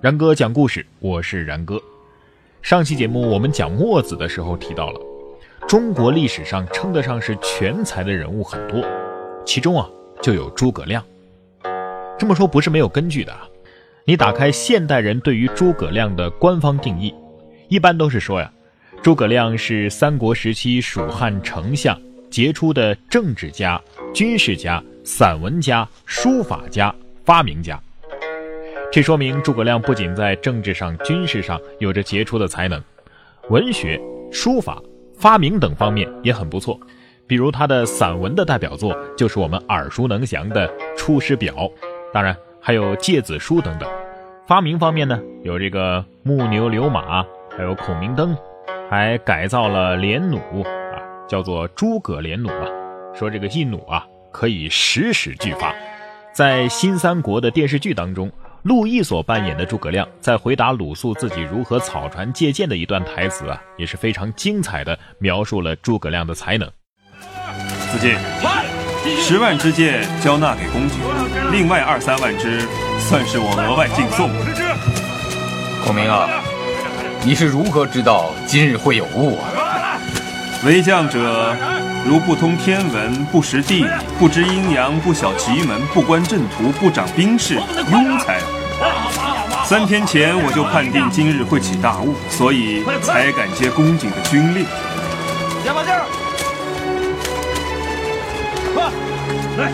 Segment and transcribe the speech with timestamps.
[0.00, 1.80] 然哥讲故事，我是然哥。
[2.60, 5.00] 上期节目我们讲墨子的时候提到了，
[5.66, 8.84] 中国历史上称得上是全才的人物很多，
[9.46, 9.88] 其中啊
[10.20, 11.02] 就有诸葛亮。
[12.18, 13.48] 这么说不是没有根据的啊。
[14.06, 17.14] 你打开现代人对于诸葛亮的官方定义，
[17.68, 18.52] 一般都是说呀，
[19.02, 21.98] 诸葛亮是三国时期蜀汉丞相，
[22.30, 23.80] 杰出的政治家、
[24.12, 26.92] 军事家、散文家、书法家、
[27.26, 27.78] 发明家。
[28.90, 32.82] 这说明诸葛亮不仅在政治上、军事上有着杰出的才能，
[33.50, 34.00] 文学、
[34.32, 34.82] 书法、
[35.14, 36.80] 发明等方面也很不错。
[37.26, 41.54] 比如他的散文的代表作就是我们耳熟能详的《出师表》，
[42.10, 43.86] 当然还有《诫子书》等等。
[44.46, 47.22] 发明方面呢，有这个木牛流马，
[47.54, 48.34] 还有孔明灯，
[48.88, 50.96] 还改造了连弩啊，
[51.28, 52.68] 叫做诸葛连弩啊。
[53.14, 55.72] 说这个一弩啊可以十矢俱发。
[56.32, 58.28] 在新三国的电视剧当中。
[58.64, 66.66] 陆毅所扮演的诸葛亮，在回答鲁肃自己如何草船借箭的一段台词啊，也是非常精彩的描述了诸葛亮的才能。
[67.92, 68.16] 子敬，
[69.20, 70.98] 十万支箭交纳给公瑾，
[71.52, 72.62] 另外二三万支
[72.98, 74.30] 算是我额外敬送。
[75.84, 76.26] 孔明啊，
[77.22, 79.44] 你是如何知道今日会有误啊？
[80.64, 81.54] 为将者，
[82.06, 87.58] 如不通天文，不识地理，不知阴阳，不晓奇门，不观阵图，不掌兵事，
[87.90, 88.40] 庸才。
[89.66, 94.64] 三天前我就判定今日会起大雾，所以才敢接公瑾的军令。
[95.62, 96.06] 加把劲儿！
[98.74, 98.84] 快
[99.58, 99.72] 来！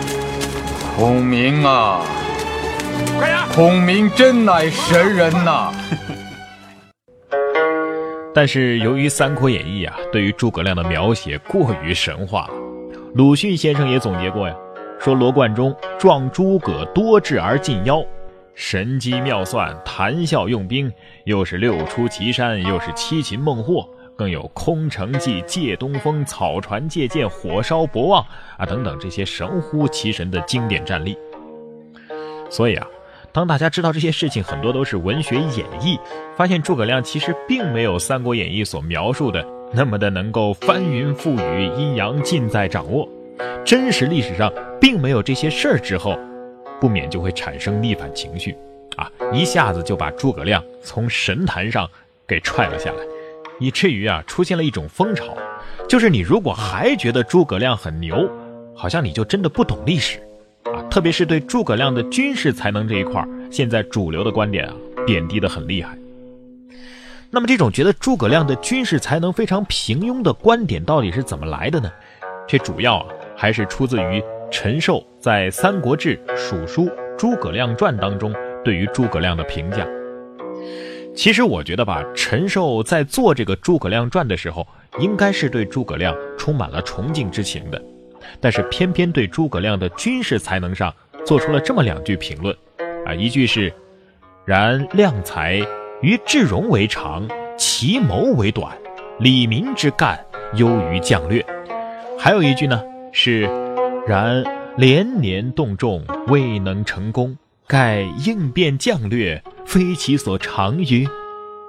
[0.97, 2.01] 孔明啊，
[3.17, 3.39] 快点！
[3.55, 5.71] 孔明真乃神人呐！
[8.33, 12.53] 但是由于《三国演义》啊，对于诸葛亮的描写过于神话了。
[13.13, 14.55] 鲁迅先生也总结过呀，
[14.99, 18.01] 说罗贯中壮诸葛多智而近妖。
[18.53, 20.91] 神机妙算，谈笑用兵，
[21.25, 23.85] 又是六出祁山，又是七擒孟获，
[24.15, 28.25] 更有空城计、借东风、草船借箭、火烧博望
[28.57, 31.17] 啊等等这些神乎其神的经典战例。
[32.49, 32.87] 所以啊，
[33.33, 35.99] 当大家知道这些事情很多都是文学演绎，
[36.35, 43.07] 发现诸葛亮其实并没有《三国演义》所描述的那么的能够翻云覆雨、阴阳尽在掌握，
[43.65, 46.17] 真实历史上并没有这些事儿之后。
[46.79, 48.57] 不免就会产生逆反情绪，
[48.95, 51.87] 啊，一下子就把诸葛亮从神坛上
[52.27, 52.97] 给踹了下来，
[53.59, 55.37] 以至于啊出现了一种风潮，
[55.87, 58.27] 就是你如果还觉得诸葛亮很牛，
[58.75, 60.19] 好像你就真的不懂历史，
[60.91, 64.73] 特别是对诸葛亮的军事才能这一块，现在主流的观点啊
[65.07, 65.97] 贬低的很厉害。
[67.29, 71.89] 那么这种觉得诸葛亮的军事才能非常平庸的观点到底是怎么来的呢？
[72.45, 73.05] 这主要啊
[73.37, 74.21] 还是出自于。
[74.53, 76.87] 陈寿在《三国志·蜀书·
[77.17, 78.35] 诸葛亮传》当中
[78.65, 79.87] 对于诸葛亮的评价，
[81.15, 84.67] 其实我觉得吧，陈寿在做这个诸葛亮传的时候，
[84.99, 87.81] 应该是对诸葛亮充满了崇敬之情的，
[88.39, 90.93] 但是偏偏对诸葛亮的军事才能上
[91.25, 92.55] 做出了这么两句评论，
[93.05, 93.73] 啊，一句是
[94.45, 95.61] “然亮才
[96.01, 97.27] 于智容为长，
[97.57, 98.77] 其谋为短，
[99.19, 100.23] 李民之干
[100.55, 101.45] 优于将略”，
[102.19, 102.81] 还有一句呢
[103.11, 103.49] 是。
[104.07, 104.43] 然
[104.77, 107.37] 连年动众，未能成功，
[107.67, 111.07] 盖应变将略，非其所长于。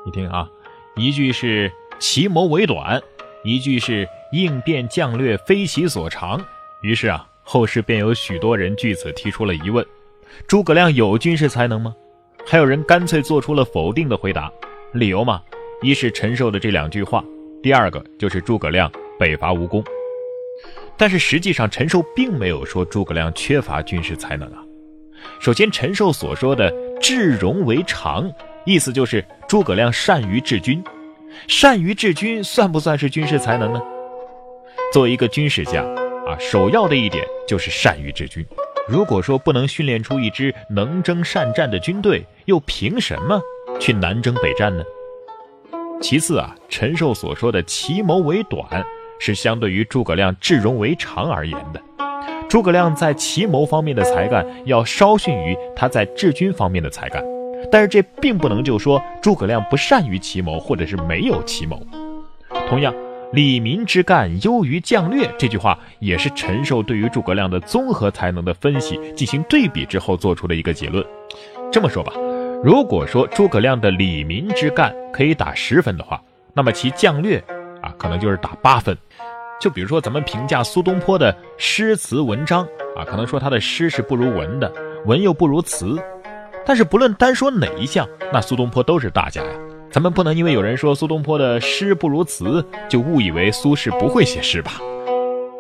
[0.07, 0.49] 你听啊，
[0.97, 3.03] 一句是其谋为短，
[3.45, 6.45] 一句是应变将略，非其所长。
[6.83, 9.85] 于是啊，后世便有许多人据此提出了疑问：
[10.47, 11.95] 诸葛亮有军事才能吗？
[12.47, 14.51] 还有人干脆做出了否定的回答。
[14.93, 15.41] 理由嘛，
[15.81, 17.25] 一是陈寿的这两句话，
[17.63, 19.83] 第二个就是诸葛亮北伐无功。
[20.97, 24.63] 但是实际上，陈寿并没有说诸葛亮缺乏军事才能啊。
[25.41, 28.31] 首先，陈寿所说的“智容为常”，
[28.67, 30.83] 意思就是诸葛亮善于治军。
[31.47, 33.81] 善于治军算不算是军事才能呢？
[34.93, 35.83] 作为一个军事家
[36.27, 38.45] 啊，首要的一点就是善于治军。
[38.87, 43.41] 如果说不能训练出一支能征善战的军队，又凭什么
[43.81, 44.85] 去南征北战呢？
[46.03, 48.85] 其次啊，陈寿所说的“奇谋为短”。
[49.19, 51.81] 是相对于诸葛亮智容为长而言的，
[52.49, 57.25] 诸葛亮在奇谋方面的才干要稍逊于他在治军方面的才干，
[57.71, 61.81] 但是这并不能就说诸葛亮不善于奇谋，或者是没有奇谋。
[62.69, 62.93] 同样，
[63.33, 71.03] 李民之干优于将略这句话也是陈寿对于诸葛亮的综合才能的分析进行对比之后做出的一个结论。
[71.73, 72.13] 这么说吧，
[72.63, 77.43] 如果说诸葛亮的李民之干可以打十分的话，那么其将略
[77.81, 78.95] 啊可能就是打八分。
[79.59, 82.65] 就比如说咱们评价苏东坡的诗词文章
[82.95, 84.71] 啊，可能说他的诗是不如文的，
[85.07, 85.97] 文又不如词。
[86.67, 89.51] 但是不论单说哪一项，那苏东坡都是大家呀。
[89.93, 94.81] 咱们不能因为有人说苏东坡的诗不如词，就误以为苏轼不会写诗吧？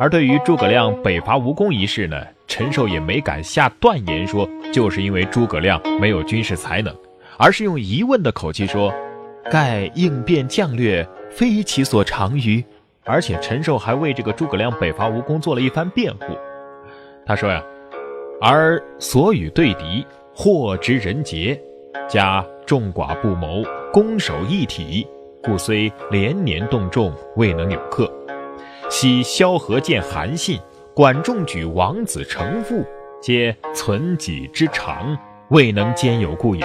[0.00, 2.17] 而对于诸葛亮北伐吴宫一事呢，
[2.49, 6.96] 陈寿也没敢下断言说就是因为诸葛亮没有军事才能，
[7.37, 8.90] 而是用疑问的口气说
[9.52, 12.64] ：“盖应变将略，非其所长于。”
[13.05, 16.38] 而且陈寿还为这个诸葛亮北伐吴宫做了一番辩护。
[17.26, 17.62] 他说呀
[18.40, 21.61] ：“而所与对敌，或执人杰，
[22.08, 23.62] 加众寡不谋。”
[23.93, 25.06] 攻守一体，
[25.43, 28.11] 故虽连年动众，未能有克。
[28.89, 30.59] 昔萧何见韩信，
[30.94, 32.83] 管仲举王子成父，
[33.21, 35.15] 皆存己之长，
[35.50, 36.65] 未能兼有故也。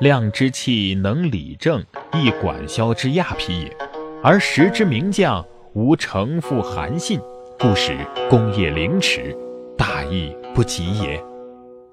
[0.00, 1.80] 量之气能理政，
[2.12, 3.76] 亦管萧之亚匹也。
[4.20, 7.20] 而时之名将，无成父韩信，
[7.60, 7.96] 故使
[8.28, 9.32] 功业凌迟，
[9.76, 11.22] 大义不及也。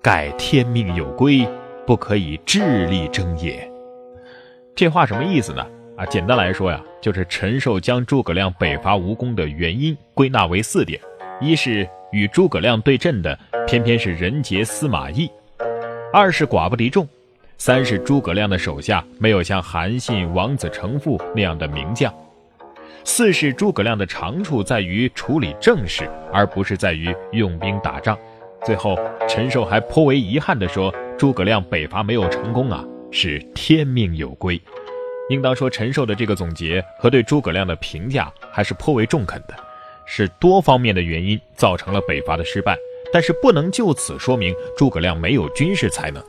[0.02, 1.48] 盖天命有归，
[1.86, 3.72] 不可以智力争也。
[4.75, 5.66] 这话什么意思呢？
[5.95, 11.00] 啊，简单来说呀，就是陈寿将诸葛亮北伐无功的原因归纳为四点：
[11.39, 15.30] 一是与诸葛亮对阵的偏偏是人杰司马懿；
[16.12, 17.06] 二是寡不敌众；
[17.57, 22.12] 三是诸葛亮的手下没有像韩信、王子成父那样的名将；
[23.06, 28.18] 四是诸葛亮的长处在于处理政事，而不是在于用兵打仗。
[28.66, 32.83] 最后，陈寿还颇为遗憾地说：“诸葛亮北伐没有成功啊。”
[33.18, 34.62] 是天命有归，
[35.30, 39.56] 应当说陈寿的这个总结和对诸葛亮的评价还是颇为中肯的，
[40.06, 42.78] 是多方面的原因造成了北伐的失败，
[43.14, 46.22] 但是不能就此说明诸葛亮没有军事才能。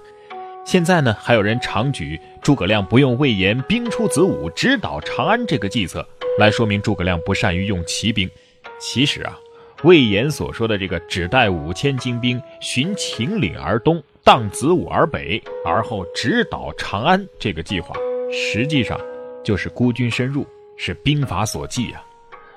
[0.65, 6.07] 现在呢，还有人常举诸葛亮不用魏延兵出子午直捣长安这个计策
[6.39, 8.31] 来说明诸葛亮不善于用骑兵。
[8.79, 9.37] 其实啊，
[9.83, 14.03] 魏延所说的这个只带五千精兵循秦岭而东。
[14.25, 17.95] 荡子午而北，而后直捣长安，这个计划
[18.33, 19.01] 实际上
[19.45, 20.45] 就是孤军深入，
[20.77, 22.03] 是兵法所忌啊！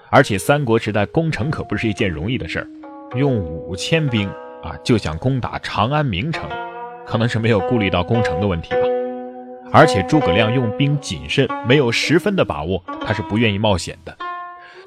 [0.09, 2.67] 而且三国时代攻城可不是一件容易的事儿，
[3.15, 4.27] 用五千兵
[4.63, 6.49] 啊就想攻打长安名城，
[7.05, 8.81] 可能是没有顾虑到攻城的问题吧。
[9.71, 14.17] 而且诸葛亮用兵谨慎，没有十分的把握，他是不愿意冒险的。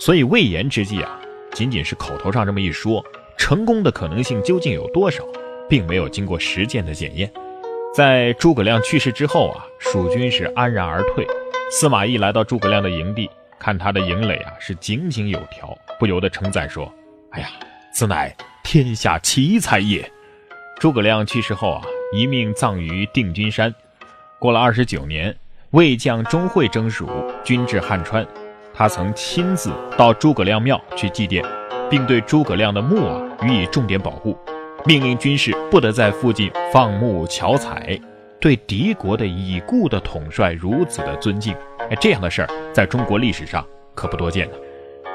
[0.00, 1.16] 所以魏延之计啊，
[1.52, 3.04] 仅仅是口头上这么一说，
[3.36, 5.22] 成功的可能性究竟有多少？
[5.68, 7.32] 并没有经过实践的检验，
[7.94, 11.26] 在诸葛亮去世之后啊，蜀军是安然而退。
[11.70, 16.92] 司马懿来到诸葛亮的营地，看他的营垒啊是井井有条，不由得称赞说
[17.32, 17.48] ：“哎呀，
[17.94, 20.06] 此乃天下奇才也。”
[20.78, 21.82] 诸葛亮去世后啊，
[22.14, 23.74] 一命葬于定军山。
[24.38, 25.34] 过了二十九年，
[25.70, 27.08] 魏将钟会征蜀，
[27.42, 28.26] 军至汉川，
[28.74, 31.44] 他曾亲自到诸葛亮庙去祭奠，
[31.90, 34.36] 并对诸葛亮的墓啊予以重点保护。
[34.84, 37.98] 命令军士不得在附近放牧巧采，
[38.40, 41.54] 对敌国的已故的统帅如此的尊敬，
[41.88, 43.64] 哎，这样的事儿在中国历史上
[43.94, 44.56] 可不多见呢。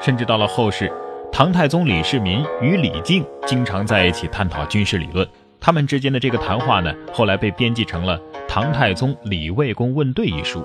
[0.00, 0.90] 甚至到了后世，
[1.30, 5.28] 唐太宗李世民与李靖经常在一起探讨军事理论，
[5.60, 8.18] 他们之间的这个谈话呢，后来被编辑成了
[8.48, 10.64] 《唐太宗李卫公问对》一书，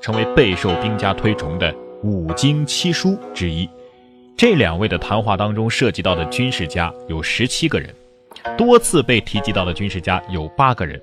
[0.00, 3.68] 成为备受兵家推崇的五经七书之一。
[4.36, 7.94] 这两位的谈话当中涉及到的军事家有十七个人。
[8.56, 11.00] 多次被提及到的军事家有八个人，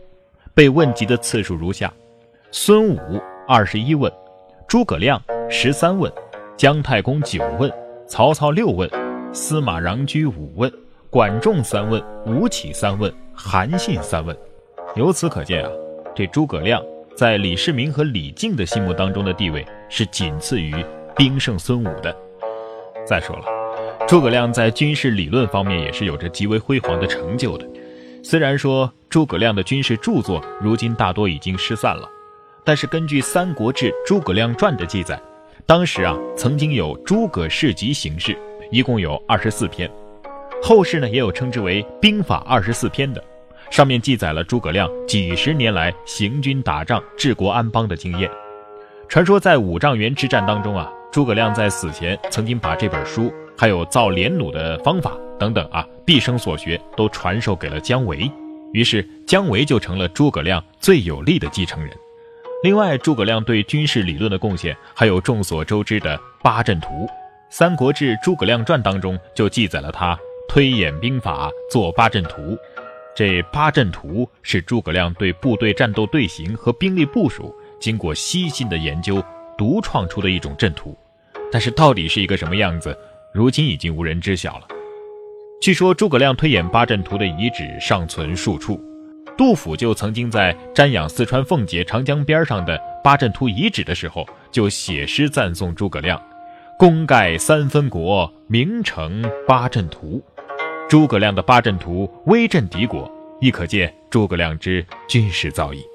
[0.53, 1.91] 被问及的次数如下：
[2.51, 4.11] 孙武二十一问，
[4.67, 6.11] 诸葛亮十三问，
[6.55, 7.71] 姜太公九问，
[8.07, 8.87] 曹操六问，
[9.33, 10.71] 司马穰苴五问，
[11.09, 14.37] 管仲三问，吴起三问，韩信三问。
[14.95, 15.71] 由此可见啊，
[16.15, 16.81] 这诸葛亮
[17.17, 20.73] 在李世民和李靖的心目当中的地位是仅次于
[21.15, 22.15] 兵圣孙武的。
[23.05, 23.45] 再说了。
[24.07, 27.67] 诸葛亮在军事理论方面也是有着极为辉煌的成就的。
[28.23, 32.09] 虽然说诸葛亮的军事著作如今大多已经失散了，
[32.65, 35.21] 但是根据《三国志·诸葛亮传》的记载，
[35.67, 38.35] 当时啊曾经有《诸葛氏集》形式，
[38.71, 39.87] 一共有二十四篇。
[40.63, 43.23] 后世呢也有称之为《兵法二十四篇》的，
[43.69, 48.27] 上面记载了诸葛亮几十年来行军打仗、治国安邦的经验。
[49.07, 53.33] 传说在五丈原之战当中啊，诸葛亮在死前曾经把这本书。
[53.55, 58.29] 还有造连弩的方法等等啊，毕生所学都传授给了姜维，
[58.73, 61.95] 于是姜维就成了诸葛亮最有力的继承人。
[62.63, 66.87] 另外，诸葛亮对军事理论的贡献还有众所周知的八阵图，
[67.51, 70.17] 《三国志·诸葛亮传》当中就记载了他
[70.49, 72.57] 推演兵法、做八阵图。
[73.15, 79.21] 这八阵图是诸葛亮对部队战斗队形和兵力部署经过悉心的研究
[79.57, 80.97] 独创出的一种阵图，
[81.51, 82.97] 但是到底是一个什么样子？
[83.33, 84.67] 如今已经无人知晓了。
[85.61, 88.81] 据说诸葛亮推演八阵图的遗址尚存数处，
[89.37, 96.17] 杜甫就曾经在瞻仰四川奉节长江边上的八阵图遗址的时候，就写诗赞颂诸葛亮
[96.79, 100.23] ：“功盖三分国，名成八阵图。”
[100.87, 103.11] 诸葛亮的八阵图威震敌国，
[103.41, 105.92] 亦可见诸葛亮之军事造诣。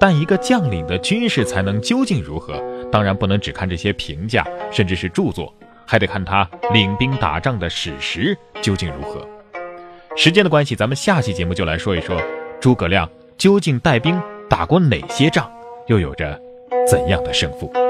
[0.00, 5.52] 但一个将领的军事才能究竟如何，当然不能只看这些评价，甚至是著作，
[5.84, 9.26] 还得看他领兵打仗的史实究竟如何。
[10.16, 12.20] 时间的关系，咱们下期节目就来说一说
[12.60, 15.50] 诸葛亮究竟带兵打过哪些仗，
[15.86, 16.40] 又有着
[16.88, 17.87] 怎样的胜负。